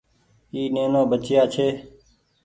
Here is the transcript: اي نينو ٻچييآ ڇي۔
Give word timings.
اي 0.53 0.61
نينو 0.75 1.01
ٻچييآ 1.09 1.43
ڇي۔ 1.53 1.67